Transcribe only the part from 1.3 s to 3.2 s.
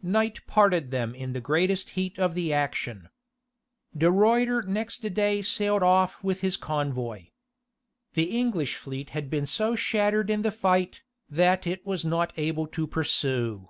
the greatest heat of the action.